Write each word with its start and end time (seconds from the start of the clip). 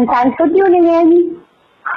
and 0.00 0.08
thanks 0.08 0.36
for 0.38 0.48
tuning 0.48 0.86
in. 0.86 1.42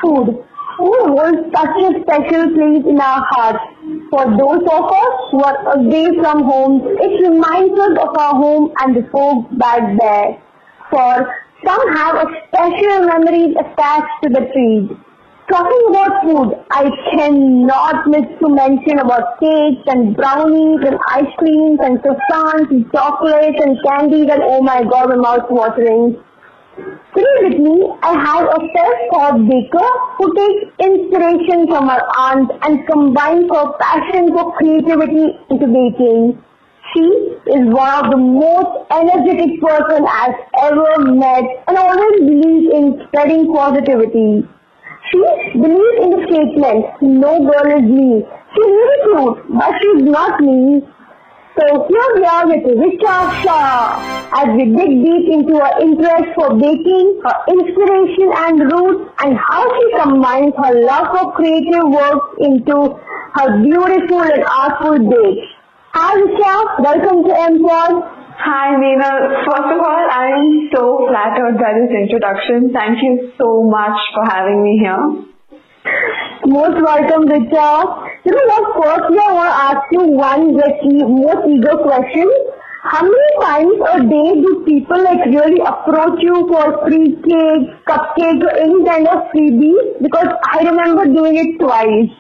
Food. 0.02 0.44
Food 0.78 1.04
holds 1.16 1.44
such 1.56 1.76
a 1.88 1.92
special 2.04 2.44
place 2.56 2.84
in 2.84 3.00
our 3.00 3.24
hearts. 3.32 3.64
For 4.12 4.26
those 4.26 4.64
of 4.78 4.86
us 4.92 5.16
who 5.32 5.44
are 5.44 5.60
away 5.78 6.08
from 6.20 6.44
home, 6.44 6.82
it 7.00 7.30
reminds 7.30 7.80
us 7.80 7.96
of 8.02 8.18
our 8.18 8.36
home 8.36 8.74
and 8.82 8.96
the 8.96 9.08
folk 9.12 9.48
back 9.58 9.82
there. 10.02 10.42
For 10.90 11.14
some 11.66 11.96
have 11.96 12.16
a 12.16 12.28
special 12.48 13.08
memories 13.08 13.56
attached 13.56 14.18
to 14.24 14.30
the 14.36 14.50
trees. 14.52 14.90
Talking 15.50 15.84
about 15.90 16.24
food, 16.24 16.66
I 16.72 16.90
cannot 17.12 18.08
miss 18.08 18.28
to 18.42 18.50
mention 18.50 19.00
about 19.00 19.40
cakes 19.40 19.84
and 19.88 20.16
brownies 20.16 20.80
and 20.88 20.98
ice 21.10 21.34
creams 21.38 21.80
and 21.82 22.00
croissants 22.00 22.70
and 22.72 22.92
chocolates 22.92 23.64
and 23.64 23.78
candies 23.88 24.28
and 24.30 24.42
oh 24.44 24.62
my 24.62 24.84
god, 24.84 25.10
my 25.10 25.16
mouth 25.16 25.50
watering. 25.50 26.18
Today 26.76 27.38
with 27.44 27.60
me, 27.60 27.94
I 28.02 28.14
have 28.18 28.46
a 28.50 28.60
self-taught 28.74 29.48
baker 29.48 29.90
who 30.18 30.34
takes 30.34 30.74
inspiration 30.82 31.68
from 31.68 31.88
her 31.88 32.02
aunt 32.18 32.50
and 32.64 32.88
combines 32.88 33.46
her 33.54 33.78
passion 33.78 34.34
for 34.34 34.58
creativity 34.58 35.38
into 35.52 35.68
baking. 35.68 36.42
She 36.94 37.06
is 37.54 37.70
one 37.70 37.94
of 38.06 38.10
the 38.10 38.18
most 38.18 38.90
energetic 38.90 39.62
person 39.62 40.02
I've 40.10 40.34
ever 40.64 41.14
met 41.14 41.46
and 41.68 41.78
always 41.78 42.18
believes 42.26 42.74
in 42.74 43.06
spreading 43.06 43.54
positivity. 43.54 44.42
She 45.12 45.20
believes 45.54 45.98
in 46.02 46.10
the 46.10 46.26
statement, 46.26 46.86
no 47.02 47.38
girl 47.38 47.70
is 47.70 47.86
me. 47.86 48.26
She's 48.56 48.66
really 48.66 49.00
cute, 49.14 49.60
but 49.60 49.74
she's 49.80 50.04
not 50.10 50.42
me. 50.42 50.82
So 51.54 51.86
here 51.88 52.10
we 52.16 52.26
are 52.26 52.48
with 52.48 52.66
Richa 52.66 53.44
Shah 53.44 54.02
as 54.42 54.48
we 54.58 54.74
dig 54.74 55.06
deep 55.06 55.26
into 55.30 55.54
her 55.62 55.74
interest 55.86 56.34
for 56.34 56.50
baking, 56.58 57.22
her 57.22 57.38
inspiration 57.46 58.34
and 58.34 58.74
roots, 58.74 59.14
and 59.22 59.38
how 59.38 59.62
she 59.62 59.86
combines 60.02 60.54
her 60.58 60.74
love 60.82 61.14
for 61.14 61.32
creative 61.34 61.86
work 61.94 62.22
into 62.40 62.98
her 63.38 63.62
beautiful 63.62 64.26
and 64.34 64.44
artful 64.50 64.98
bakes. 64.98 65.46
Hi 65.94 66.18
Richa, 66.18 66.82
welcome 66.82 67.22
to 67.22 67.30
MPod. 67.30 68.02
Hi, 68.34 68.76
Neena. 68.76 69.46
First 69.46 69.70
of 69.72 69.80
all, 69.80 70.06
I 70.10 70.34
am 70.34 70.70
so 70.74 71.06
flattered 71.06 71.60
by 71.62 71.78
this 71.78 71.94
introduction. 72.02 72.74
Thank 72.74 72.98
you 73.04 73.32
so 73.38 73.62
much 73.62 74.00
for 74.16 74.26
having 74.26 74.64
me 74.64 74.80
here. 74.82 75.33
Most 75.86 76.80
welcome, 76.82 77.28
Richa. 77.28 78.10
You 78.24 78.32
know 78.32 78.46
what? 78.48 78.76
I 79.20 79.34
want 79.34 79.52
to 79.52 79.64
ask 79.68 79.82
you 79.92 80.04
one 80.16 80.56
most 80.56 81.48
eager 81.50 81.78
question. 81.84 82.30
How 82.84 83.00
many 83.00 83.32
times 83.40 83.80
a 83.80 84.00
day 84.04 84.30
do 84.44 84.64
people 84.68 85.00
like 85.00 85.24
really 85.32 85.64
approach 85.64 86.20
you 86.20 86.36
for 86.52 86.84
free 86.84 87.16
cakes, 87.24 87.72
cupcakes, 87.88 88.44
or 88.44 88.52
any 88.60 88.84
kind 88.84 89.08
of 89.08 89.32
freebies? 89.32 90.04
Because 90.04 90.28
I 90.52 90.68
remember 90.68 91.08
doing 91.08 91.40
it 91.40 91.64
twice. 91.64 92.12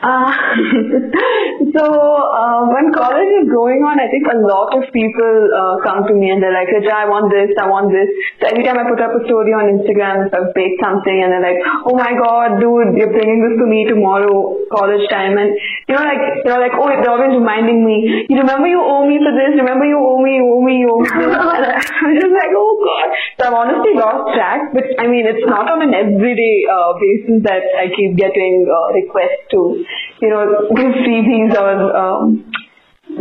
Uh, 0.00 0.32
so 1.76 1.84
uh, 1.84 2.72
when 2.72 2.88
college 2.96 3.32
is 3.44 3.52
going 3.52 3.84
on, 3.84 4.00
I 4.00 4.08
think 4.08 4.24
a 4.32 4.40
lot 4.48 4.72
of 4.80 4.88
people 4.96 5.34
uh, 5.52 5.76
come 5.84 6.08
to 6.08 6.14
me 6.16 6.32
and 6.32 6.40
they're 6.40 6.56
like, 6.56 6.72
I 6.72 7.04
want 7.04 7.28
this, 7.28 7.52
I 7.60 7.68
want 7.68 7.92
this. 7.92 8.08
So 8.40 8.48
every 8.48 8.64
time 8.64 8.80
I 8.80 8.88
put 8.88 9.04
up 9.04 9.12
a 9.12 9.20
story 9.28 9.52
on 9.52 9.68
Instagram, 9.76 10.32
I've 10.32 10.56
baked 10.56 10.80
something 10.80 11.20
and 11.20 11.36
they're 11.36 11.44
like, 11.52 11.60
oh 11.84 11.92
my 11.92 12.16
god, 12.16 12.56
dude, 12.56 12.96
you're 12.96 13.12
bringing 13.12 13.44
this 13.44 13.60
to 13.60 13.66
me 13.68 13.84
tomorrow, 13.84 14.56
college 14.72 15.04
time. 15.12 15.36
And 15.36 15.52
you 15.88 15.96
know, 15.96 16.04
like, 16.04 16.20
you 16.44 16.50
know, 16.52 16.60
like, 16.60 16.76
oh, 16.76 16.84
they're 16.92 17.08
always 17.08 17.32
reminding 17.32 17.80
me, 17.80 18.28
you 18.28 18.36
remember 18.36 18.68
you 18.68 18.76
owe 18.76 19.08
me 19.08 19.16
for 19.24 19.32
this, 19.32 19.56
remember 19.56 19.88
you 19.88 19.96
owe 19.96 20.20
me, 20.20 20.36
you 20.36 20.44
owe 20.44 20.60
me, 20.60 20.84
you 20.84 20.88
owe 20.92 21.00
me. 21.00 21.08
and 21.08 21.32
I'm 21.32 22.12
just 22.12 22.28
like, 22.28 22.52
oh 22.52 22.74
god. 22.84 23.08
So 23.40 23.48
I've 23.48 23.56
honestly 23.56 23.96
lost 23.96 24.36
track, 24.36 24.76
but 24.76 24.84
I 25.00 25.08
mean, 25.08 25.24
it's 25.24 25.48
not 25.48 25.64
on 25.72 25.80
an 25.80 25.96
everyday 25.96 26.68
uh, 26.68 26.92
basis 27.00 27.40
that 27.48 27.64
I 27.72 27.88
keep 27.88 28.20
getting 28.20 28.68
uh, 28.68 28.92
requests 28.92 29.48
to, 29.56 29.80
you 30.20 30.28
know, 30.28 30.68
give 30.76 30.92
freebies 31.08 31.56
or 31.56 31.72
um, 31.96 32.52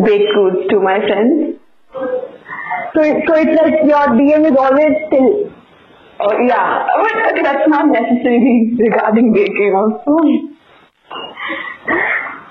baked 0.03 0.35
goods 0.35 0.67
to 0.67 0.83
my 0.83 1.00
friends. 1.07 1.63
So, 1.95 3.00
so 3.00 3.31
it's 3.31 3.56
like 3.56 3.79
your 3.88 4.11
DM 4.11 4.44
is 4.44 4.57
always 4.59 4.91
still. 5.07 5.56
Oh 6.19 6.35
yeah, 6.44 6.83
but 7.00 7.44
that's 7.44 7.69
not 7.69 7.88
necessarily 7.88 8.75
regarding 8.79 9.31
baking 9.31 9.72
also. 9.72 10.19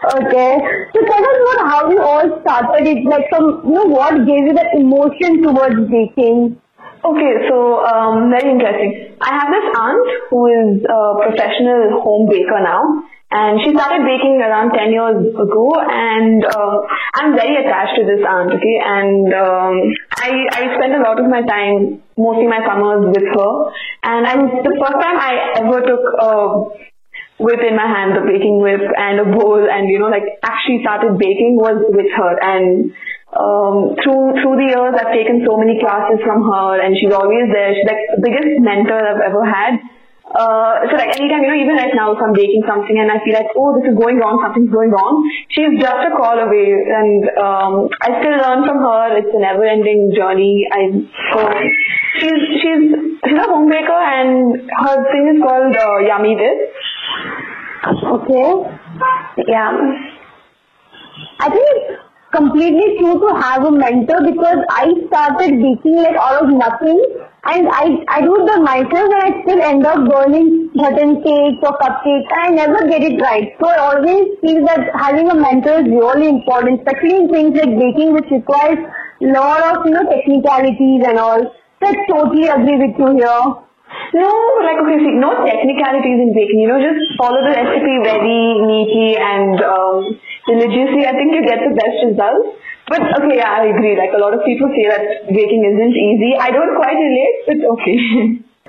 Okay. 0.07 0.53
So 0.95 0.99
tell 1.03 1.25
us 1.27 1.39
about 1.43 1.67
how 1.67 1.91
you 1.91 2.01
all 2.01 2.41
started 2.43 2.87
it, 2.87 3.05
like 3.05 3.27
from, 3.29 3.67
you 3.67 3.75
know, 3.75 3.91
what 3.91 4.15
gave 4.27 4.47
you 4.47 4.55
that 4.55 4.71
emotion 4.79 5.43
towards 5.43 5.91
baking? 5.91 6.63
Okay, 7.05 7.33
so 7.51 7.85
um, 7.87 8.31
very 8.31 8.51
interesting. 8.51 9.17
I 9.21 9.31
have 9.35 9.51
this 9.51 9.67
aunt 9.75 10.07
who 10.31 10.47
is 10.47 10.83
a 10.87 11.15
professional 11.19 12.03
home 12.03 12.27
baker 12.31 12.63
now, 12.63 13.03
and 13.31 13.59
she 13.63 13.75
started 13.75 14.07
baking 14.07 14.39
around 14.43 14.71
10 14.71 14.91
years 14.95 15.35
ago, 15.35 15.75
and 15.75 16.45
uh, 16.45 16.79
I'm 17.15 17.35
very 17.35 17.59
attached 17.63 17.99
to 17.99 18.07
this 18.07 18.23
aunt, 18.23 18.55
okay, 18.55 18.79
and 18.79 19.35
um, 19.35 19.75
I, 20.23 20.31
I 20.55 20.63
spend 20.79 20.95
a 20.95 21.03
lot 21.03 21.19
of 21.19 21.27
my 21.27 21.43
time, 21.43 22.03
mostly 22.17 22.47
my 22.47 22.63
summers 22.63 23.11
with 23.11 23.27
her, 23.27 23.53
and 24.03 24.27
I 24.27 24.35
was, 24.39 24.51
the 24.63 24.75
first 24.79 24.99
time 25.03 25.19
I 25.19 25.63
ever 25.63 25.83
took 25.83 26.05
a 26.23 26.96
whip 27.39 27.61
in 27.61 27.77
my 27.77 27.87
hand, 27.87 28.17
the 28.17 28.25
baking 28.25 28.61
whip 28.61 28.81
and 28.81 29.21
a 29.21 29.27
bowl 29.29 29.61
and 29.61 29.89
you 29.89 29.99
know 29.99 30.09
like 30.09 30.25
actually 30.43 30.81
started 30.81 31.19
baking 31.19 31.57
was 31.61 31.85
with 31.93 32.09
her 32.17 32.33
and 32.41 32.93
um, 33.37 33.93
through 34.01 34.41
through 34.41 34.57
the 34.57 34.69
years 34.73 34.95
I've 34.97 35.13
taken 35.13 35.45
so 35.45 35.61
many 35.61 35.77
classes 35.77 36.25
from 36.25 36.49
her 36.49 36.81
and 36.81 36.97
she's 36.97 37.13
always 37.13 37.53
there. 37.53 37.77
She's 37.77 37.85
like 37.85 38.03
the 38.17 38.23
biggest 38.25 38.61
mentor 38.65 38.97
I've 38.97 39.21
ever 39.21 39.45
had. 39.45 39.77
Uh, 40.27 40.83
so 40.91 40.99
like 40.99 41.15
anytime, 41.15 41.47
you 41.47 41.49
know, 41.49 41.55
even 41.55 41.77
right 41.79 41.95
now 41.95 42.11
if 42.11 42.19
I'm 42.19 42.35
baking 42.35 42.67
something 42.67 42.99
and 42.99 43.09
I 43.13 43.23
feel 43.23 43.33
like, 43.33 43.47
oh, 43.55 43.79
this 43.79 43.87
is 43.89 43.97
going 43.97 44.19
wrong, 44.19 44.43
something's 44.43 44.75
going 44.75 44.91
wrong, 44.91 45.23
she's 45.55 45.79
just 45.79 46.03
a 46.03 46.13
call 46.19 46.35
away 46.35 46.67
and 46.83 47.31
um, 47.39 47.87
I 48.03 48.11
still 48.19 48.35
learn 48.35 48.67
from 48.67 48.83
her. 48.83 49.23
It's 49.23 49.31
a 49.31 49.39
never 49.39 49.63
ending 49.63 50.11
journey. 50.17 50.67
I 50.67 50.99
so 51.31 51.41
she's 52.19 52.43
she's 52.59 52.85
she's 53.23 53.39
a 53.39 53.47
home 53.47 53.71
baker 53.71 53.95
and 53.95 54.67
her 54.67 54.97
thing 55.15 55.31
is 55.31 55.39
called 55.39 55.73
uh, 55.77 55.99
Yummy 56.03 56.35
This. 56.35 56.59
Okay. 57.85 58.53
Yeah. 59.49 59.73
I 61.41 61.49
think 61.49 61.67
it's 61.73 62.01
completely 62.33 62.99
true 62.99 63.21
to 63.21 63.41
have 63.41 63.65
a 63.65 63.71
mentor 63.71 64.21
because 64.25 64.59
I 64.71 64.93
started 65.09 65.61
baking 65.63 65.97
like 65.97 66.17
out 66.17 66.45
of 66.45 66.49
nothing 66.51 67.01
and 67.45 67.69
I, 67.71 68.05
I 68.09 68.21
do 68.23 68.35
the 68.45 68.61
myself 68.61 68.93
and 68.93 69.23
I 69.23 69.43
still 69.43 69.63
end 69.63 69.87
up 69.87 70.09
burning 70.09 70.71
certain 70.77 71.23
cakes 71.23 71.63
or 71.63 71.79
cupcakes 71.79 72.27
and 72.33 72.61
I 72.61 72.67
never 72.67 72.89
get 72.89 73.03
it 73.03 73.21
right. 73.21 73.55
So 73.61 73.69
I 73.69 73.77
always 73.79 74.39
feel 74.41 74.65
that 74.67 74.91
having 74.95 75.31
a 75.31 75.35
mentor 75.35 75.81
is 75.81 75.89
really 75.89 76.29
important, 76.29 76.81
especially 76.81 77.17
in 77.17 77.29
things 77.31 77.55
like 77.57 77.79
baking 77.79 78.15
which 78.15 78.31
requires 78.31 78.79
lot 79.21 79.63
of, 79.77 79.87
you 79.87 79.93
know, 79.93 80.09
technicalities 80.11 81.03
and 81.07 81.19
all. 81.19 81.41
So 81.81 81.89
I 81.89 81.95
totally 82.09 82.49
agree 82.49 82.79
with 82.79 82.99
you 82.99 83.15
here. 83.17 83.67
No, 84.15 84.29
like 84.63 84.79
okay, 84.81 84.99
see, 85.03 85.15
no 85.19 85.45
technicalities 85.45 86.19
in 86.23 86.31
baking. 86.33 86.61
You 86.61 86.69
know, 86.69 86.81
just 86.81 87.17
follow 87.19 87.43
the 87.43 87.53
recipe 87.53 87.97
very 88.05 88.39
neatly 88.65 89.19
and 89.19 89.61
um, 89.61 90.17
religiously. 90.49 91.05
I 91.05 91.13
think 91.13 91.35
you 91.35 91.43
get 91.45 91.61
the 91.61 91.75
best 91.75 91.97
results. 92.07 92.57
But 92.89 93.03
okay, 93.03 93.43
yeah, 93.43 93.51
I 93.51 93.67
agree. 93.75 93.99
Like 93.99 94.15
a 94.15 94.21
lot 94.23 94.33
of 94.33 94.47
people 94.47 94.71
say 94.71 94.87
that 94.87 95.27
baking 95.27 95.63
isn't 95.67 95.95
easy. 95.99 96.39
I 96.39 96.51
don't 96.55 96.77
quite 96.79 96.95
relate, 96.95 97.37
but 97.51 97.59
okay. 97.75 97.99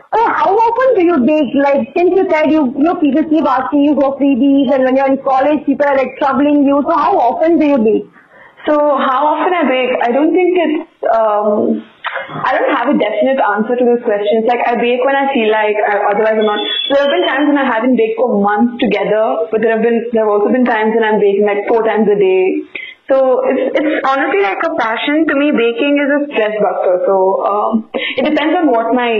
Uh, 0.09 0.29
how 0.41 0.51
often 0.57 0.87
do 0.97 1.03
you 1.05 1.17
bake? 1.21 1.53
Like 1.53 1.93
since 1.95 2.17
you 2.17 2.25
said 2.29 2.49
you, 2.49 2.73
you 2.73 2.83
know, 2.83 2.95
people 2.95 3.23
keep 3.29 3.45
asking 3.45 3.85
you 3.85 3.93
for 3.93 4.17
freebies 4.17 4.73
and 4.73 4.83
when 4.83 4.97
you're 4.97 5.11
in 5.11 5.21
college 5.21 5.61
people 5.65 5.85
are 5.85 5.95
like 5.95 6.17
troubling 6.17 6.65
you. 6.65 6.81
So 6.81 6.97
how 6.97 7.13
often 7.13 7.59
do 7.59 7.65
you 7.65 7.77
bake? 7.77 8.09
So 8.65 8.73
how 8.73 9.37
often 9.37 9.53
I 9.53 9.63
bake? 9.69 9.93
I 10.01 10.11
don't 10.11 10.33
think 10.33 10.57
it's. 10.65 10.89
Um, 11.13 11.85
I 12.27 12.51
don't 12.57 12.73
have 12.73 12.89
a 12.89 12.97
definite 12.97 13.39
answer 13.39 13.75
to 13.77 13.85
this 13.85 14.01
question. 14.03 14.43
It's 14.43 14.49
like 14.49 14.63
I 14.65 14.75
bake 14.75 15.03
when 15.05 15.15
I 15.15 15.31
feel 15.33 15.49
like, 15.51 15.77
uh, 15.77 16.11
otherwise 16.11 16.37
I'm 16.37 16.45
not. 16.45 16.59
There 16.89 16.99
have 17.01 17.13
been 17.13 17.25
times 17.27 17.45
when 17.49 17.59
I 17.59 17.67
haven't 17.67 17.95
baked 17.95 18.17
for 18.17 18.41
months 18.41 18.81
together, 18.81 19.47
but 19.51 19.61
there 19.61 19.73
have 19.75 19.83
been 19.83 20.09
there 20.13 20.25
have 20.25 20.31
also 20.31 20.49
been 20.51 20.65
times 20.65 20.93
when 20.95 21.05
I'm 21.05 21.19
baking 21.19 21.45
like 21.45 21.67
four 21.67 21.83
times 21.83 22.07
a 22.09 22.17
day. 22.17 22.65
So 23.07 23.43
it's 23.47 23.71
it's 23.79 23.93
honestly 24.03 24.41
like 24.43 24.61
a 24.63 24.73
passion 24.75 25.27
to 25.27 25.33
me. 25.35 25.51
Baking 25.55 25.95
is 25.97 26.09
a 26.11 26.21
stress 26.31 26.55
buster. 26.59 26.95
So 27.07 27.15
um, 27.47 27.71
it 27.93 28.23
depends 28.27 28.53
on 28.55 28.67
what 28.69 28.93
my 28.93 29.11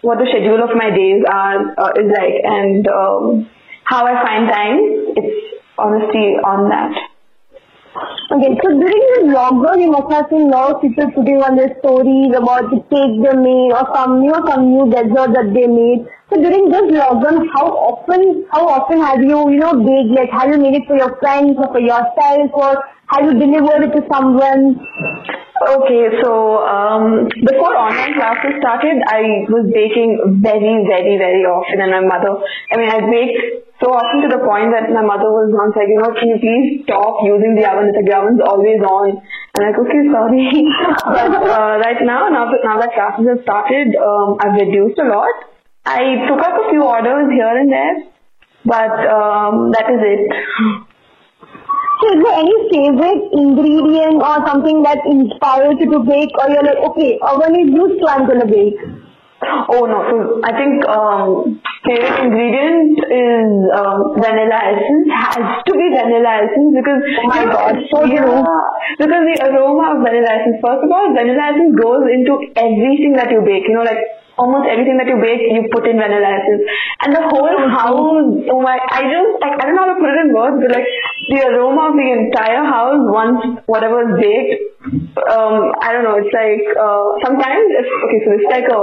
what 0.00 0.18
the 0.18 0.28
schedule 0.28 0.60
of 0.60 0.72
my 0.76 0.90
days 0.92 1.24
are 1.28 1.60
uh, 1.76 1.92
is 1.96 2.08
like 2.12 2.36
and 2.44 2.84
um, 2.88 3.48
how 3.84 4.04
I 4.04 4.14
find 4.20 4.48
time. 4.48 4.78
It's 5.16 5.60
honestly 5.78 6.36
on 6.40 6.68
that. 6.70 7.13
Okay, 8.34 8.50
so 8.64 8.68
during 8.68 9.02
the 9.14 9.30
lockdown, 9.30 9.80
you 9.80 9.90
must 9.92 10.10
have 10.12 10.26
seen 10.28 10.50
lot 10.50 10.74
of 10.74 10.82
people 10.82 11.06
putting 11.14 11.40
on 11.40 11.54
their 11.54 11.70
stories 11.78 12.34
about 12.34 12.66
the 12.66 12.80
cake 12.90 13.14
they 13.22 13.34
made 13.38 13.70
or 13.70 13.84
some 13.94 14.18
new 14.22 14.34
some 14.48 14.64
new 14.74 14.90
dessert 14.90 15.30
that 15.38 15.54
they 15.54 15.68
made. 15.70 16.02
So 16.32 16.42
during 16.42 16.66
this 16.68 16.90
lockdown, 16.98 17.46
how 17.54 17.68
often 17.90 18.44
how 18.50 18.66
often 18.66 18.98
have 19.06 19.22
you 19.22 19.38
you 19.54 19.60
know 19.62 19.78
baked? 19.86 20.10
Like 20.18 20.34
have 20.34 20.50
you 20.50 20.58
made 20.58 20.74
it 20.74 20.88
for 20.88 20.96
your 20.96 21.14
friends 21.22 21.54
or 21.62 21.70
for 21.70 21.78
yourself 21.78 22.58
or 22.64 22.82
have 23.14 23.22
you 23.22 23.38
delivered 23.38 23.86
it 23.86 23.94
to 23.94 24.02
someone? 24.10 24.82
Okay, 25.54 26.10
so 26.18 26.66
um, 26.66 27.30
before 27.30 27.78
online 27.78 28.18
classes 28.18 28.58
started, 28.58 28.98
I 29.06 29.46
was 29.46 29.70
baking 29.70 30.42
very, 30.42 30.82
very, 30.82 31.14
very 31.14 31.46
often, 31.46 31.78
and 31.78 31.94
my 31.94 32.02
mother, 32.02 32.42
I 32.42 32.74
mean, 32.74 32.90
I 32.90 32.98
baked 33.06 33.70
so 33.78 33.94
often 33.94 34.26
to 34.26 34.28
the 34.34 34.42
point 34.42 34.74
that 34.74 34.90
my 34.90 35.06
mother 35.06 35.30
was 35.30 35.54
once 35.54 35.78
like, 35.78 35.86
you 35.86 36.02
know, 36.02 36.10
can 36.10 36.26
you 36.34 36.38
please 36.42 36.82
stop 36.82 37.22
using 37.22 37.54
the 37.54 37.62
oven? 37.70 37.94
The 37.94 38.02
oven's 38.02 38.42
always 38.42 38.82
on. 38.82 39.22
And 39.54 39.58
I'm 39.62 39.70
like, 39.70 39.78
okay, 39.78 40.02
sorry. 40.10 40.42
but 41.22 41.46
uh, 41.46 41.78
right 41.78 42.02
now, 42.02 42.26
now 42.34 42.50
that, 42.50 42.62
now 42.66 42.82
that 42.82 42.90
classes 42.90 43.22
have 43.22 43.42
started, 43.46 43.94
um, 43.94 44.42
I've 44.42 44.58
reduced 44.58 44.98
a 44.98 45.06
lot. 45.06 45.54
I 45.86 46.26
took 46.26 46.42
up 46.42 46.66
a 46.66 46.70
few 46.74 46.82
orders 46.82 47.30
here 47.30 47.54
and 47.54 47.70
there, 47.70 47.96
but 48.66 48.94
um, 49.06 49.70
that 49.70 49.86
is 49.86 50.02
it. 50.02 50.90
So 52.00 52.04
is 52.10 52.18
there 52.24 52.36
any 52.42 52.56
favorite 52.72 53.22
ingredient 53.32 54.18
or 54.22 54.36
something 54.46 54.82
that 54.82 54.98
inspires 55.06 55.76
you 55.78 55.90
to 55.92 56.00
bake 56.04 56.32
or 56.38 56.50
you're 56.50 56.66
like, 56.66 56.80
okay, 56.90 57.18
oven 57.22 57.54
is 57.60 57.70
used 57.70 58.00
so 58.02 58.08
I'm 58.08 58.26
gonna 58.26 58.46
bake? 58.46 58.76
Oh 59.68 59.84
no, 59.84 59.98
so 60.08 60.16
I 60.42 60.52
think 60.56 60.84
um, 60.88 61.60
favorite 61.84 62.16
ingredient 62.24 62.96
is 63.12 63.48
um, 63.76 64.16
vanilla 64.16 64.58
essence. 64.72 65.06
Has 65.12 65.60
to 65.68 65.72
be 65.76 65.86
vanilla 65.92 66.48
essence 66.48 66.70
because 66.72 67.00
Oh 67.04 67.28
my 67.28 67.44
God, 67.44 67.74
so 67.92 68.04
yeah, 68.08 68.24
true. 68.24 68.40
because 68.98 69.24
the 69.28 69.36
aroma 69.44 69.94
of 69.94 69.98
vanilla 70.00 70.32
essence. 70.32 70.58
First 70.64 70.82
of 70.84 70.90
all, 70.90 71.12
vanilla 71.12 71.52
essence 71.52 71.76
goes 71.76 72.04
into 72.08 72.40
everything 72.56 73.12
that 73.20 73.30
you 73.30 73.44
bake. 73.44 73.68
You 73.68 73.76
know, 73.76 73.84
like 73.84 74.00
almost 74.36 74.68
everything 74.68 74.98
that 74.98 75.08
you 75.08 75.18
bake, 75.20 75.42
you 75.42 75.68
put 75.70 75.86
in 75.86 75.96
vanilla 75.96 76.30
essence, 76.38 76.62
and 77.02 77.10
the 77.14 77.24
whole 77.28 77.58
house. 77.70 78.28
Oh 78.50 78.60
my! 78.60 78.78
I 78.78 79.06
just 79.06 79.30
like 79.40 79.56
I 79.58 79.66
don't 79.66 79.76
know 79.76 79.86
how 79.86 79.94
to 79.94 80.00
put 80.00 80.10
it 80.10 80.20
in 80.24 80.28
words, 80.34 80.58
but 80.62 80.70
like 80.74 80.88
the 81.30 81.38
aroma 81.48 81.90
of 81.90 81.94
the 81.96 82.08
entire 82.10 82.64
house 82.64 83.00
once 83.08 83.62
whatever 83.66 84.04
is 84.04 84.20
baked 84.20 84.74
um, 84.84 85.72
I 85.80 85.92
don't 85.92 86.04
know, 86.04 86.20
it's 86.20 86.34
like, 86.34 86.64
uh, 86.76 87.16
sometimes 87.24 87.64
it's, 87.72 87.88
okay, 87.88 88.20
so 88.26 88.28
it's 88.36 88.48
like 88.50 88.68
a, 88.68 88.80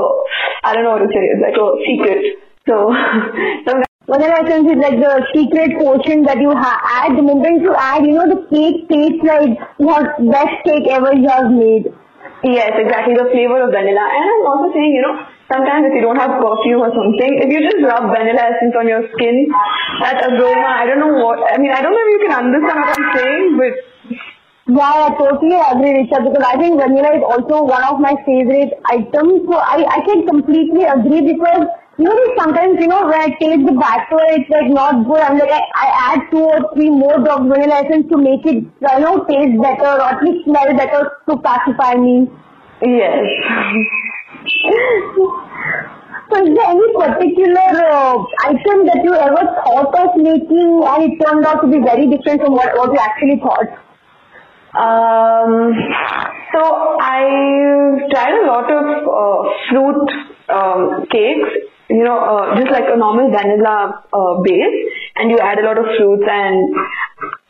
I 0.63 0.73
don't 0.73 0.83
know 0.83 0.97
what 0.97 1.05
to 1.05 1.11
say, 1.13 1.23
it's 1.29 1.43
like 1.43 1.57
a 1.59 1.67
secret. 1.85 2.41
So, 2.65 2.89
sometimes, 3.67 3.89
Vanilla 4.09 4.43
essence 4.43 4.67
is 4.67 4.81
like 4.81 4.97
the 4.97 5.23
secret 5.31 5.77
potion 5.77 6.23
that 6.23 6.41
you 6.41 6.51
ha- 6.51 6.81
add. 6.83 7.15
The 7.15 7.21
moment 7.21 7.61
you 7.61 7.73
add, 7.77 8.03
you 8.03 8.17
know, 8.17 8.27
the 8.27 8.43
cake 8.49 8.89
tastes 8.89 9.23
like 9.23 9.55
the 9.77 10.25
best 10.25 10.57
cake 10.65 10.89
ever 10.89 11.13
you 11.13 11.29
have 11.29 11.47
made. 11.53 11.85
yes, 12.43 12.73
exactly, 12.75 13.13
the 13.13 13.29
flavor 13.31 13.61
of 13.61 13.69
vanilla. 13.69 14.03
And 14.09 14.23
I'm 14.25 14.43
also 14.49 14.73
saying, 14.73 14.91
you 14.97 15.05
know, 15.05 15.15
sometimes 15.51 15.91
if 15.91 15.93
you 15.93 16.01
don't 16.01 16.17
have 16.17 16.39
perfume 16.39 16.81
or 16.81 16.91
something, 16.95 17.31
if 17.43 17.51
you 17.51 17.59
just 17.61 17.83
rub 17.83 18.09
vanilla 18.09 18.55
essence 18.55 18.75
on 18.79 18.87
your 18.87 19.03
skin, 19.13 19.51
that 20.01 20.23
aroma, 20.23 20.71
I 20.81 20.85
don't 20.87 20.99
know 21.03 21.19
what, 21.19 21.43
I 21.51 21.57
mean, 21.59 21.71
I 21.71 21.81
don't 21.81 21.91
know 21.91 22.05
if 22.07 22.11
you 22.15 22.21
can 22.25 22.35
understand 22.47 22.79
what 22.79 22.95
I'm 22.95 23.07
saying, 23.17 23.45
but 23.59 23.73
Yeah, 24.67 25.09
I 25.09 25.09
totally 25.17 25.57
agree, 25.57 25.91
Richa, 25.99 26.21
because 26.23 26.45
I 26.47 26.55
think 26.55 26.79
vanilla 26.79 27.17
is 27.17 27.23
also 27.27 27.63
one 27.63 27.83
of 27.83 27.99
my 27.99 28.13
favorite 28.25 28.71
items. 28.85 29.43
So 29.49 29.57
I, 29.57 29.83
I 29.83 29.99
can 30.05 30.25
completely 30.27 30.85
agree 30.85 31.33
because, 31.33 31.65
you 31.97 32.05
know, 32.05 32.15
sometimes, 32.37 32.79
you 32.79 32.87
know, 32.87 33.03
when 33.03 33.19
I 33.19 33.35
taste 33.41 33.65
the 33.65 33.73
batter, 33.73 34.21
it's 34.37 34.49
like 34.49 34.71
not 34.71 35.03
good. 35.03 35.19
I'm 35.19 35.37
like, 35.39 35.51
I, 35.51 35.61
I 35.75 35.87
add 36.13 36.19
two 36.31 36.45
or 36.45 36.73
three 36.73 36.89
more 36.89 37.17
drops 37.19 37.41
of 37.41 37.47
vanilla 37.49 37.83
essence 37.83 38.07
to 38.11 38.17
make 38.17 38.45
it, 38.45 38.63
you 38.63 38.99
know, 39.03 39.25
taste 39.25 39.59
better 39.59 39.91
or 39.97 40.01
at 40.07 40.23
least 40.23 40.45
smell 40.45 40.71
better 40.77 41.19
to 41.27 41.37
pacify 41.41 41.95
me. 41.95 42.29
yes. 42.81 43.27
Is 46.31 46.47
there 46.55 46.69
any 46.71 46.87
particular 46.95 47.71
uh, 47.91 48.15
item 48.47 48.87
that 48.87 49.01
you 49.03 49.13
ever 49.13 49.43
thought 49.61 49.93
of 49.99 50.15
making 50.15 50.81
and 50.87 51.03
it 51.03 51.19
turned 51.19 51.45
out 51.45 51.61
to 51.61 51.67
be 51.67 51.79
very 51.83 52.07
different 52.07 52.41
from 52.41 52.53
what, 52.53 52.71
what 52.77 52.91
you 52.93 52.99
actually 52.99 53.39
thought? 53.43 53.67
Um, 54.71 55.75
so 56.53 56.61
I 57.01 58.07
tried 58.09 58.39
a 58.39 58.47
lot 58.47 58.71
of 58.71 58.85
uh, 59.11 59.41
fruit 59.69 60.07
um, 60.47 61.05
cakes, 61.11 61.51
you 61.89 62.03
know, 62.03 62.17
uh, 62.17 62.55
just 62.55 62.71
like 62.71 62.85
a 62.87 62.95
normal 62.95 63.29
vanilla 63.29 64.01
uh, 64.13 64.41
base, 64.43 64.87
and 65.17 65.29
you 65.29 65.37
add 65.39 65.59
a 65.59 65.63
lot 65.63 65.77
of 65.77 65.85
fruits. 65.97 66.23
And 66.25 66.73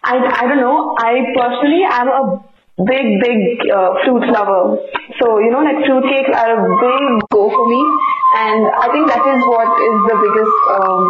I, 0.03 0.17
I 0.17 0.47
don't 0.47 0.57
know. 0.57 0.95
I 0.97 1.29
personally 1.37 1.83
am 1.85 2.07
a 2.07 2.50
big, 2.77 3.19
big 3.21 3.39
uh, 3.69 3.93
fruit 4.03 4.25
lover. 4.31 4.79
So 5.19 5.39
you 5.39 5.51
know, 5.51 5.61
like 5.61 5.85
fruit 5.85 6.05
cakes 6.09 6.31
are 6.35 6.51
a 6.55 6.61
big 6.79 7.29
go 7.29 7.49
for 7.49 7.65
me, 7.67 7.81
and 8.37 8.67
I 8.67 8.87
think 8.91 9.07
that 9.07 9.23
is 9.25 9.41
what 9.45 9.71
is 9.79 9.97
the 10.09 10.17
biggest 10.23 10.57
um, 10.77 11.03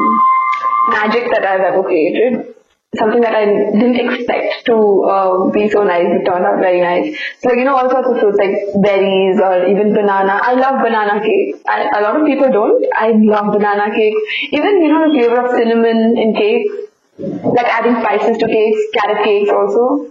magic 0.90 1.32
that 1.32 1.46
I've 1.46 1.62
ever 1.62 1.84
created 1.84 2.56
something 2.98 3.22
that 3.22 3.34
I 3.34 3.46
didn't 3.46 3.96
expect 3.96 4.66
to 4.66 4.76
uh, 5.08 5.50
be 5.52 5.70
so 5.70 5.84
nice. 5.84 6.08
It 6.08 6.26
turned 6.26 6.46
out 6.46 6.60
very 6.60 6.82
nice. 6.82 7.18
So, 7.40 7.50
like, 7.50 7.60
you 7.60 7.64
know, 7.64 7.76
all 7.76 7.90
sorts 7.90 8.10
of 8.10 8.20
fruits 8.20 8.38
like 8.38 8.56
berries 8.84 9.40
or 9.40 9.66
even 9.68 9.94
banana. 9.94 10.40
I 10.44 10.54
love 10.56 10.84
banana 10.84 11.22
cake. 11.22 11.56
I, 11.68 11.88
a 12.00 12.02
lot 12.02 12.20
of 12.20 12.26
people 12.28 12.52
don't. 12.52 12.86
I 12.94 13.12
love 13.16 13.54
banana 13.54 13.96
cake. 13.96 14.16
Even, 14.52 14.82
you 14.82 14.92
know, 14.92 15.08
the 15.08 15.20
flavor 15.20 15.40
of 15.40 15.52
cinnamon 15.52 16.18
in 16.18 16.36
cakes. 16.36 16.74
Like 17.18 17.68
adding 17.68 18.02
spices 18.02 18.38
to 18.40 18.48
cakes, 18.48 18.82
carrot 18.94 19.24
cakes 19.24 19.50
also. 19.50 20.08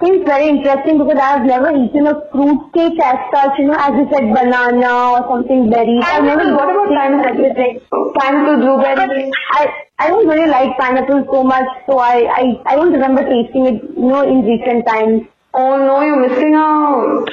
It's 0.00 0.24
very 0.24 0.48
interesting 0.48 0.98
because 0.98 1.18
I've 1.20 1.44
never 1.44 1.70
eaten 1.74 2.06
a 2.06 2.14
fruit 2.30 2.70
cake 2.72 3.00
as 3.02 3.18
such, 3.34 3.58
you 3.58 3.66
know, 3.66 3.74
as 3.76 3.90
you 3.98 4.06
said, 4.12 4.32
banana 4.32 5.10
or 5.10 5.26
something 5.28 5.68
berries. 5.70 6.04
I've 6.06 6.22
never 6.22 6.54
what 6.54 6.70
about 6.70 6.88
pineapple? 6.88 8.12
Pineapple, 8.14 8.56
blueberry. 8.62 9.32
I 9.52 9.66
I 9.98 10.06
don't 10.06 10.28
really 10.28 10.48
like 10.48 10.78
pineapple 10.78 11.26
so 11.32 11.42
much, 11.42 11.66
so 11.86 11.98
I, 11.98 12.22
I, 12.30 12.62
I 12.66 12.76
don't 12.76 12.92
remember 12.92 13.22
tasting 13.24 13.66
it, 13.66 13.82
you 13.96 14.08
know, 14.08 14.22
in 14.22 14.44
recent 14.44 14.86
times. 14.86 15.22
Oh 15.52 15.76
no, 15.76 16.00
you're 16.02 16.28
missing 16.28 16.54
out. 16.54 17.28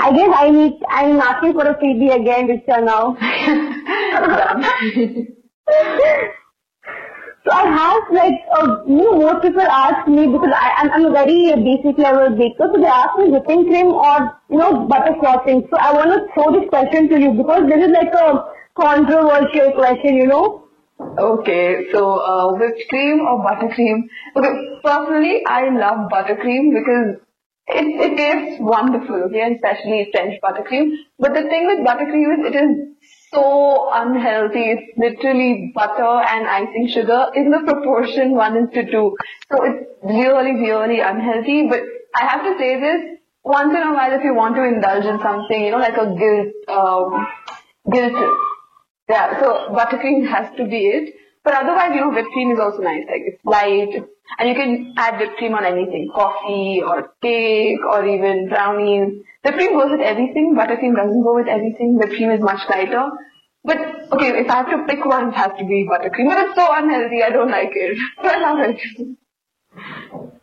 I 0.00 0.10
guess 0.10 0.30
I 0.34 0.50
need, 0.50 0.72
I'm 0.88 1.20
asking 1.20 1.52
for 1.52 1.64
a 1.64 1.74
freebie 1.76 2.12
again, 2.12 2.48
Richa 2.48 2.82
now. 2.82 3.16
So 7.44 7.50
I 7.50 7.66
have 7.66 8.02
like, 8.12 8.38
uh, 8.56 8.84
you 8.86 8.96
know, 8.98 9.18
most 9.18 9.42
people 9.42 9.62
ask 9.62 10.06
me 10.06 10.26
because 10.28 10.52
I, 10.54 10.74
I'm, 10.78 10.90
I'm 10.92 11.04
a 11.06 11.10
very 11.10 11.50
basic 11.56 11.98
level 11.98 12.36
baker, 12.36 12.70
so 12.72 12.80
they 12.80 12.86
ask 12.86 13.18
me 13.18 13.30
whipping 13.30 13.66
cream 13.66 13.86
or, 13.86 14.38
you 14.48 14.58
know, 14.58 14.86
butter 14.86 15.16
frosting. 15.18 15.66
So 15.68 15.76
I 15.76 15.92
want 15.92 16.10
to 16.14 16.32
throw 16.34 16.52
this 16.52 16.68
question 16.68 17.08
to 17.08 17.18
you 17.20 17.32
because 17.32 17.68
this 17.68 17.84
is 17.84 17.90
like 17.90 18.14
a 18.14 18.44
controversial 18.78 19.72
question, 19.72 20.16
you 20.16 20.26
know. 20.28 20.68
Okay, 21.18 21.86
so 21.90 22.20
uh, 22.20 22.52
whipped 22.54 22.88
cream 22.88 23.20
or 23.22 23.44
buttercream? 23.44 24.02
Okay, 24.36 24.78
personally, 24.84 25.42
I 25.44 25.68
love 25.70 26.10
buttercream 26.12 26.70
because 26.78 27.16
it, 27.66 27.86
it 28.06 28.16
tastes 28.16 28.60
wonderful, 28.60 29.16
okay, 29.24 29.52
especially 29.54 30.08
French 30.12 30.40
buttercream. 30.40 30.92
But 31.18 31.34
the 31.34 31.42
thing 31.42 31.66
with 31.66 31.86
buttercream 31.86 32.38
is 32.38 32.46
it 32.46 32.56
is 32.56 33.01
so 33.32 33.90
unhealthy. 33.92 34.64
It's 34.70 34.98
literally 34.98 35.72
butter 35.74 36.02
and 36.02 36.46
icing 36.46 36.88
sugar 36.92 37.26
in 37.34 37.50
the 37.50 37.60
proportion 37.60 38.34
1 38.34 38.56
is 38.56 38.70
to 38.74 38.90
2. 38.90 39.16
So 39.50 39.64
it's 39.64 39.86
really, 40.02 40.52
really 40.52 41.00
unhealthy. 41.00 41.68
But 41.68 41.80
I 42.16 42.26
have 42.26 42.42
to 42.44 42.58
say 42.58 42.80
this, 42.80 43.18
once 43.44 43.74
in 43.74 43.82
a 43.82 43.92
while 43.92 44.12
if 44.12 44.22
you 44.22 44.34
want 44.34 44.56
to 44.56 44.64
indulge 44.64 45.04
in 45.04 45.18
something, 45.20 45.64
you 45.64 45.70
know, 45.72 45.78
like 45.78 45.96
a 45.96 46.14
guilt, 46.14 46.52
um, 46.68 47.26
guilt 47.90 48.14
yeah, 49.08 49.40
so 49.40 49.74
buttercream 49.74 50.26
has 50.28 50.54
to 50.56 50.64
be 50.64 50.86
it. 50.86 51.14
But 51.44 51.54
otherwise, 51.54 51.90
you 51.94 52.00
know, 52.00 52.10
whipped 52.10 52.30
cream 52.32 52.52
is 52.52 52.60
also 52.60 52.82
nice. 52.82 53.02
Like 53.08 53.22
it's 53.26 53.44
light, 53.44 54.04
and 54.38 54.48
you 54.48 54.54
can 54.54 54.94
add 54.96 55.18
whipped 55.18 55.36
cream 55.38 55.54
on 55.54 55.64
anything, 55.64 56.10
coffee 56.14 56.82
or 56.86 57.12
cake 57.20 57.80
or 57.90 58.06
even 58.06 58.48
brownies. 58.48 59.22
Whipped 59.44 59.58
cream 59.58 59.74
goes 59.74 59.90
with 59.90 60.00
everything. 60.00 60.54
Buttercream 60.56 60.94
doesn't 60.94 61.22
go 61.22 61.34
with 61.34 61.48
everything. 61.48 61.98
Whipped 61.98 62.14
cream 62.14 62.30
is 62.30 62.40
much 62.40 62.60
lighter. 62.68 63.10
But 63.64 63.78
okay, 64.12 64.38
if 64.38 64.50
I 64.50 64.56
have 64.56 64.70
to 64.70 64.86
pick 64.86 65.04
one, 65.04 65.28
it 65.28 65.34
has 65.34 65.50
to 65.58 65.64
be 65.64 65.88
buttercream. 65.90 66.28
But 66.28 66.46
it's 66.46 66.54
so 66.54 66.66
unhealthy. 66.70 67.22
I 67.22 67.30
don't 67.30 67.50
like 67.50 67.72
it. 67.72 67.98
But 68.16 68.26
I 68.36 68.38
love 68.38 68.58
it. 68.60 69.16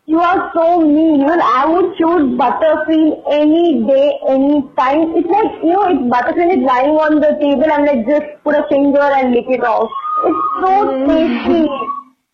You 0.05 0.19
are 0.19 0.51
so 0.53 0.81
mean. 0.81 1.21
Even 1.21 1.39
I 1.39 1.65
would 1.65 1.95
choose 1.97 2.35
buttercream 2.35 3.23
any 3.31 3.85
day, 3.87 4.19
any 4.27 4.63
time. 4.77 5.15
It's 5.15 5.29
like, 5.29 5.63
you 5.63 5.71
know, 5.71 5.87
if 5.87 5.99
buttercream 6.11 6.57
is 6.57 6.63
lying 6.65 6.97
on 6.97 7.21
the 7.21 7.37
table 7.39 7.71
and 7.71 7.85
like 7.85 8.07
just 8.07 8.43
put 8.43 8.55
a 8.55 8.65
finger 8.69 8.99
and 8.99 9.33
lick 9.33 9.45
it 9.47 9.63
off. 9.63 9.89
It's 10.25 10.43
so 10.61 11.07
tasty. 11.07 11.69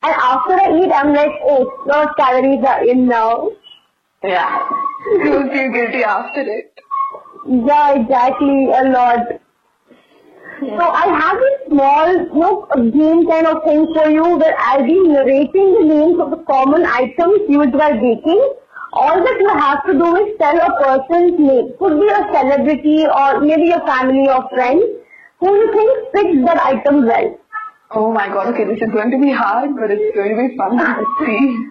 And 0.04 0.16
after 0.32 0.54
I 0.54 0.80
eat, 0.80 0.92
I'm 0.92 1.14
like, 1.14 1.32
oh, 1.44 1.84
no 1.86 2.08
calories 2.18 2.64
are 2.64 2.86
in 2.86 3.08
now. 3.08 3.50
Yeah. 4.24 4.68
You 5.14 5.50
feel 5.52 5.72
guilty 5.72 6.04
after 6.04 6.42
it. 6.42 6.74
Yeah, 7.48 7.94
exactly, 7.94 8.66
a 8.74 8.84
lot. 8.90 9.20
So 10.60 10.90
I 10.90 11.06
have 11.20 11.38
a 11.38 11.70
small, 11.70 12.12
you 12.12 12.40
know, 12.40 12.68
game 12.92 13.28
kind 13.30 13.46
of 13.46 13.64
thing 13.64 13.94
for 13.94 14.10
you 14.10 14.38
where 14.38 14.56
I'll 14.58 14.84
be 14.84 15.00
narrating 15.00 15.74
the 15.80 15.86
names 15.86 16.20
of 16.20 16.32
the 16.32 16.44
common 16.48 16.86
items 16.86 17.42
used 17.50 17.74
while 17.74 17.94
baking. 17.94 18.54
All 18.94 19.24
that 19.24 19.38
you 19.40 19.50
have 19.50 19.86
to 19.86 19.94
do 19.94 20.16
is 20.16 20.38
tell 20.40 20.58
a 20.58 20.72
person's 20.82 21.38
name. 21.38 21.74
Could 21.78 22.00
be 22.00 22.08
a 22.08 22.24
celebrity 22.34 23.06
or 23.06 23.42
maybe 23.42 23.72
a 23.72 23.80
family 23.86 24.28
or 24.30 24.48
friend 24.50 24.82
who 25.40 25.54
you 25.54 25.72
think 25.74 25.92
fits 26.14 26.46
that 26.46 26.62
item 26.64 27.06
well. 27.06 27.38
Oh 27.92 28.12
my 28.12 28.28
god, 28.28 28.48
okay, 28.54 28.66
this 28.66 28.82
is 28.82 28.92
going 28.92 29.12
to 29.12 29.20
be 29.20 29.32
hard, 29.32 29.76
but 29.76 29.92
it's 29.92 30.16
going 30.16 30.36
to 30.36 30.48
be 30.48 30.58
fun. 30.58 30.78
Let's 30.78 31.06
see. 31.20 31.66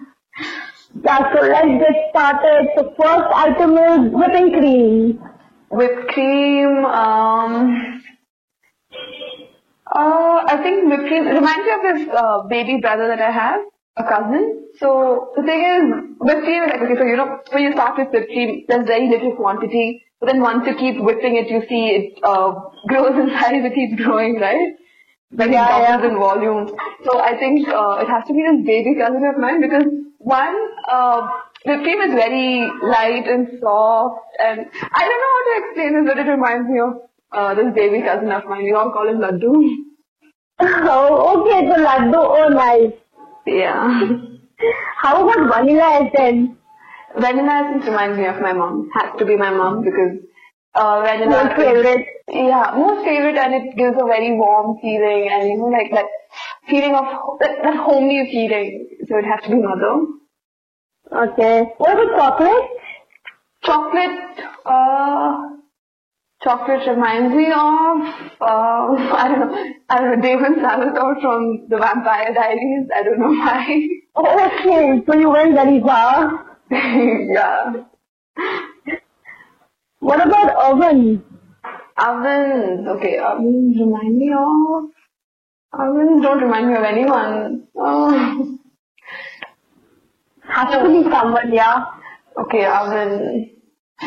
Yeah, 1.03 1.33
so 1.33 1.41
let's 1.41 1.67
get 1.67 1.95
started. 2.11 2.69
The 2.75 2.93
first 2.97 3.27
item 3.35 3.77
is 3.77 4.13
whipping 4.13 4.51
cream. 4.51 5.21
Whipped 5.69 6.07
cream, 6.13 6.85
um, 6.85 8.01
uh, 9.93 10.43
I 10.47 10.59
think 10.63 10.89
whipped 10.89 11.07
cream 11.07 11.25
reminds 11.25 11.65
me 11.65 11.73
of 11.73 11.81
this 11.83 12.15
uh, 12.15 12.43
baby 12.47 12.79
brother 12.79 13.07
that 13.07 13.19
I 13.19 13.31
have, 13.31 13.59
a 13.97 14.03
cousin. 14.03 14.69
So 14.79 15.31
the 15.35 15.43
thing 15.43 15.59
is, 15.59 16.15
whipped 16.19 16.43
cream 16.43 16.63
is 16.63 16.71
like, 16.71 16.81
okay, 16.81 16.95
so 16.97 17.03
you 17.03 17.17
know, 17.17 17.39
when 17.51 17.63
you 17.63 17.73
start 17.73 17.97
with 17.97 18.13
whipped 18.13 18.27
cream, 18.31 18.63
there's 18.69 18.87
very 18.87 19.09
little 19.09 19.35
quantity. 19.35 20.03
But 20.21 20.27
then 20.27 20.41
once 20.41 20.65
you 20.65 20.75
keep 20.75 21.01
whipping 21.01 21.35
it, 21.35 21.49
you 21.49 21.61
see 21.67 21.87
it 21.87 22.19
uh, 22.23 22.53
grows 22.87 23.19
in 23.19 23.29
size, 23.29 23.65
it 23.65 23.75
keeps 23.75 24.01
growing, 24.01 24.39
right? 24.39 24.75
Yeah, 25.31 25.45
it 25.45 25.51
yeah. 25.51 26.07
in 26.07 26.15
volume. 26.17 26.69
So 27.03 27.19
I 27.19 27.37
think 27.37 27.67
uh, 27.67 27.97
it 28.01 28.07
has 28.07 28.23
to 28.27 28.33
be 28.33 28.41
this 28.41 28.65
baby 28.65 28.95
cousin 28.95 29.25
of 29.25 29.37
mine 29.37 29.61
because 29.61 29.83
one, 30.19 30.55
uh, 30.89 31.27
whipped 31.65 31.83
cream 31.83 32.01
is 32.01 32.13
very 32.13 32.69
light 32.83 33.27
and 33.27 33.59
soft, 33.59 34.21
and 34.39 34.65
I 34.93 35.01
don't 35.07 35.21
know 35.23 35.33
how 35.35 35.43
to 35.45 35.65
explain 35.65 35.93
this, 35.93 36.13
but 36.13 36.19
it 36.19 36.29
reminds 36.29 36.69
me 36.69 36.79
of 36.79 36.93
uh, 37.31 37.53
this 37.53 37.73
baby 37.75 38.01
cousin 38.01 38.31
of 38.31 38.45
mine. 38.45 38.63
We 38.63 38.73
all 38.73 38.91
call 38.91 39.07
him 39.07 39.17
Laddu. 39.17 39.85
Oh, 40.61 41.41
okay, 41.41 41.67
so 41.67 41.75
laddu, 41.83 42.15
oh 42.15 42.47
nice. 42.47 42.93
Yeah. 43.45 44.21
How 45.01 45.27
about 45.27 45.53
vanilla 45.53 45.99
essence? 46.01 46.51
Vanilla 47.17 47.65
essence 47.65 47.85
reminds 47.85 48.17
me 48.17 48.25
of 48.25 48.39
my 48.41 48.53
mom. 48.53 48.89
Has 48.93 49.19
to 49.19 49.25
be 49.25 49.35
my 49.35 49.49
mom 49.49 49.83
because 49.83 50.17
uh, 50.75 51.01
vanilla. 51.01 51.43
Most 51.45 51.55
favorite. 51.55 52.07
Yeah, 52.27 52.73
most 52.75 53.05
favorite, 53.05 53.37
and 53.37 53.53
it 53.53 53.77
gives 53.77 53.95
a 53.99 54.05
very 54.05 54.35
warm 54.37 54.77
feeling, 54.81 55.29
and 55.31 55.47
you 55.49 55.57
know, 55.57 55.65
like 55.65 55.91
that 55.91 56.05
feeling 56.69 56.95
of 56.95 57.05
that, 57.39 57.57
that 57.63 57.75
homely 57.77 58.27
feeling. 58.31 58.89
So 59.07 59.17
it 59.17 59.25
has 59.25 59.41
to 59.43 59.49
be 59.49 59.61
mother. 59.61 60.05
Okay. 61.11 61.73
What 61.77 61.93
about 61.93 62.17
chocolate? 62.17 62.69
Chocolate. 63.63 64.39
Uh, 64.65 65.55
chocolate 66.43 66.87
reminds 66.87 67.35
me 67.35 67.45
of 67.47 68.01
uh, 68.41 68.41
I 68.41 69.27
don't 69.29 69.39
know. 69.39 69.73
I 69.89 69.99
don't 69.99 70.15
know 70.15 70.21
Damon 70.21 70.55
Salvatore 70.61 71.21
from 71.21 71.67
The 71.69 71.77
Vampire 71.77 72.33
Diaries. 72.33 72.87
I 72.95 73.03
don't 73.03 73.19
know 73.19 73.29
why. 73.29 73.87
Oh, 74.15 74.45
okay, 74.45 75.03
so 75.05 75.15
you 75.17 75.29
went 75.29 75.53
very 75.53 75.79
far. 75.81 76.57
yeah. 76.71 77.83
What 80.05 80.21
about 80.23 80.55
oven? 80.69 81.23
Ovens. 81.97 82.87
Okay, 82.87 83.17
um, 83.17 83.39
ovens 83.39 83.79
remind 83.79 84.17
me 84.17 84.31
of. 84.37 84.83
Ovens 85.73 86.21
don't 86.21 86.41
remind 86.43 86.67
me 86.67 86.75
of 86.75 86.83
anyone. 86.83 87.67
Oh. 87.75 88.59
Has 90.43 90.71
to 90.73 90.89
be 90.89 91.09
someone, 91.09 91.51
yeah. 91.51 91.85
Okay, 92.37 92.65
oven. 92.65 93.49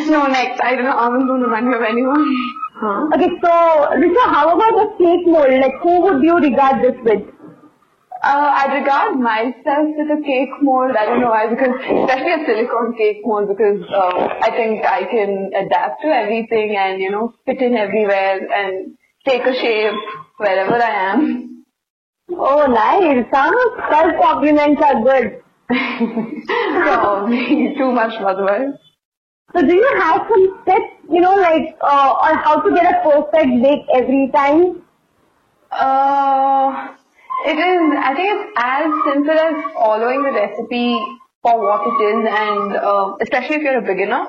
No, 0.07 0.29
next. 0.29 0.61
I 0.63 0.77
don't 0.77 0.85
know. 0.85 0.97
Ovens 0.97 1.27
don't 1.27 1.43
remind 1.43 1.67
me 1.67 1.75
of 1.75 1.83
anyone. 1.83 2.25
Huh? 2.77 3.09
Okay, 3.17 3.31
so 3.43 3.51
Richa, 3.99 4.25
how 4.37 4.55
about 4.55 4.75
the 4.79 4.87
cake 4.99 5.27
mold? 5.27 5.51
Like, 5.51 5.83
who 5.83 6.01
would 6.03 6.23
you 6.23 6.39
regard 6.39 6.81
this 6.81 6.95
with? 7.03 7.23
Uh, 8.21 8.51
I 8.53 8.79
regard 8.79 9.17
myself 9.17 9.95
with 9.97 10.19
a 10.19 10.23
cake 10.23 10.51
mold. 10.61 10.97
I 10.99 11.07
don't 11.07 11.21
know 11.21 11.31
why, 11.31 11.47
because 11.49 11.75
especially 11.79 12.33
a 12.33 12.47
silicone 12.47 12.97
cake 12.97 13.21
mold, 13.25 13.49
because 13.49 13.83
uh, 13.95 14.29
I 14.43 14.51
think 14.51 14.85
I 14.85 15.05
can 15.05 15.51
adapt 15.55 16.03
to 16.03 16.09
everything 16.09 16.77
and 16.77 17.01
you 17.01 17.11
know 17.11 17.33
fit 17.47 17.63
in 17.63 17.77
everywhere 17.77 18.41
and 18.53 18.97
take 19.25 19.47
a 19.47 19.55
shape 19.55 19.95
wherever 20.39 20.75
I 20.75 21.13
am. 21.13 21.65
Oh, 22.31 22.67
nice. 22.67 23.25
Some 23.33 23.55
self 23.89 24.13
compliments 24.21 24.83
are 24.83 25.03
good. 25.03 25.43
Probably 26.83 27.75
too 27.79 27.93
much 27.93 28.15
otherwise. 28.21 28.75
So, 29.55 29.63
do 29.63 29.75
you 29.75 29.91
have 30.01 30.27
some 30.29 30.65
tips, 30.67 30.93
you 31.11 31.21
know, 31.21 31.35
like 31.35 31.77
uh, 31.81 32.13
on 32.21 32.37
how 32.39 32.61
to 32.61 32.75
get 32.75 32.85
a 32.85 33.01
perfect 33.09 33.63
bake 33.63 33.87
every 33.95 34.31
time? 34.35 34.83
Uh, 35.71 36.95
it 37.47 37.59
is, 37.59 37.83
I 38.03 38.15
think 38.15 38.29
it's 38.35 38.53
as 38.57 38.91
simple 39.05 39.39
as 39.39 39.73
following 39.75 40.23
the 40.23 40.33
recipe 40.33 40.99
for 41.43 41.61
what 41.63 41.87
it 41.87 41.99
is 42.11 42.27
and 42.29 42.77
uh, 42.77 43.15
especially 43.21 43.57
if 43.57 43.63
you're 43.63 43.79
a 43.79 43.83
beginner, 43.83 44.27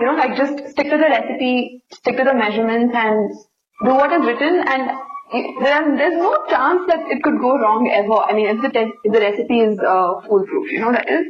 you 0.00 0.06
know, 0.06 0.14
like 0.14 0.36
just 0.36 0.68
stick 0.70 0.90
to 0.90 0.96
the 0.96 1.08
recipe, 1.08 1.82
stick 1.92 2.16
to 2.16 2.24
the 2.24 2.34
measurements 2.34 2.94
and 2.94 3.30
do 3.84 3.90
what 3.94 4.12
is 4.12 4.26
written 4.26 4.62
and 4.68 4.90
there, 5.62 5.96
there's 5.96 6.14
no 6.16 6.36
chance 6.48 6.80
that 6.88 7.00
it 7.08 7.22
could 7.22 7.38
go 7.40 7.56
wrong 7.58 7.88
ever. 7.92 8.18
I 8.18 8.32
mean, 8.34 8.46
if 8.46 8.62
the, 8.62 8.68
te- 8.70 8.92
if 9.04 9.12
the 9.12 9.20
recipe 9.20 9.60
is 9.60 9.78
uh, 9.78 10.20
foolproof, 10.26 10.72
you 10.72 10.80
know, 10.80 10.92
that 10.92 11.08
is. 11.08 11.24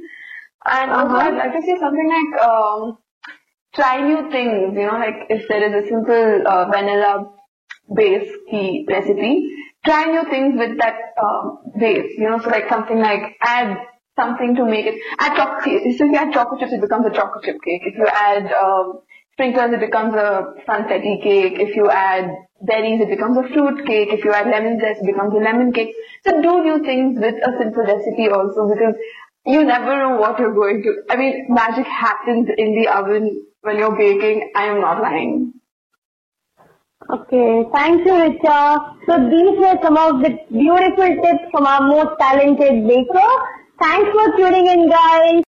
And 0.64 0.90
also 0.90 1.16
Uh-huh. 1.16 1.28
I'd 1.28 1.36
like 1.36 1.52
to 1.52 1.62
say 1.62 1.76
something 1.78 2.08
like, 2.08 2.42
um, 2.42 2.98
try 3.74 4.00
new 4.00 4.30
things, 4.30 4.74
you 4.74 4.86
know, 4.86 4.98
like 4.98 5.26
if 5.28 5.48
there 5.48 5.62
is 5.68 5.84
a 5.84 5.88
simple 5.88 6.46
uh, 6.46 6.64
vanilla 6.70 7.30
base 7.94 8.28
key 8.50 8.86
recipe, 8.88 9.48
try 9.84 10.04
new 10.04 10.24
things 10.30 10.58
with 10.58 10.78
that 10.78 10.94
um, 11.22 11.58
base, 11.78 12.12
you 12.16 12.28
know, 12.28 12.38
so 12.38 12.50
like 12.50 12.68
something 12.68 12.98
like 12.98 13.36
add 13.42 13.76
something 14.16 14.54
to 14.56 14.64
make 14.64 14.86
it, 14.86 15.00
add 15.18 15.36
chocolate, 15.36 15.82
so 15.96 16.04
if 16.04 16.10
you 16.10 16.16
add 16.16 16.32
chocolate 16.32 16.60
chips, 16.60 16.72
it 16.72 16.80
becomes 16.80 17.06
a 17.06 17.10
chocolate 17.10 17.44
chip 17.44 17.56
cake. 17.64 17.82
If 17.84 17.96
you 17.96 18.06
add 18.06 18.52
um, 18.52 19.00
sprinkles, 19.32 19.72
it 19.72 19.80
becomes 19.80 20.14
a 20.14 20.54
funfetti 20.68 21.22
cake. 21.22 21.54
If 21.58 21.74
you 21.74 21.88
add 21.90 22.30
berries, 22.60 23.00
it 23.00 23.08
becomes 23.08 23.38
a 23.38 23.48
fruit 23.48 23.86
cake. 23.86 24.08
If 24.12 24.24
you 24.24 24.32
add 24.32 24.48
lemon 24.48 24.78
zest, 24.80 25.00
it 25.02 25.06
becomes 25.06 25.32
a 25.32 25.38
lemon 25.38 25.72
cake. 25.72 25.94
So 26.26 26.42
do 26.42 26.62
new 26.62 26.84
things 26.84 27.18
with 27.18 27.36
a 27.36 27.56
simple 27.58 27.84
recipe 27.84 28.28
also 28.28 28.68
because 28.68 28.94
you 29.46 29.64
never 29.64 29.96
know 29.96 30.16
what 30.16 30.38
you're 30.38 30.54
going 30.54 30.82
to. 30.82 31.02
I 31.10 31.16
mean, 31.16 31.46
magic 31.48 31.86
happens 31.86 32.48
in 32.56 32.74
the 32.74 32.88
oven 32.88 33.46
when 33.62 33.78
you're 33.78 33.96
baking. 33.96 34.52
I 34.54 34.66
am 34.66 34.80
not 34.82 35.00
lying. 35.00 35.54
Okay, 37.08 37.64
thank 37.72 38.04
you, 38.04 38.12
Richa. 38.12 38.94
So 39.06 39.30
these 39.30 39.58
were 39.58 39.78
some 39.82 39.96
of 39.96 40.20
the 40.22 40.38
beautiful 40.50 41.08
tips 41.22 41.44
from 41.50 41.66
our 41.66 41.80
most 41.80 42.18
talented 42.20 42.86
baker. 42.86 43.30
Thanks 43.80 44.10
for 44.10 44.36
tuning 44.36 44.66
in, 44.66 44.90
guys. 44.90 45.49